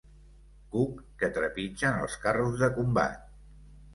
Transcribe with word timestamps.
Cuc 0.75 1.03
que 1.23 1.29
trepitgen 1.35 2.01
els 2.05 2.17
carros 2.25 2.57
de 2.63 2.73
combat. 2.81 3.31